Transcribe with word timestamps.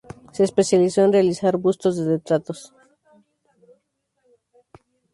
Se 0.31 0.43
especializó 0.43 1.03
en 1.03 1.13
realizar 1.13 1.57
bustos 1.57 1.95
de 1.95 2.13
retratos. 2.13 2.73